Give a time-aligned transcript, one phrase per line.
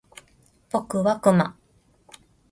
[0.71, 1.55] 僕はクマ